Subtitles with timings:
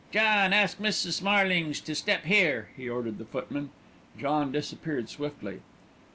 [0.11, 1.21] "John, ask Mrs.
[1.21, 3.69] Marlings to step here," he ordered the footman.
[4.17, 5.59] John disappeared swiftly.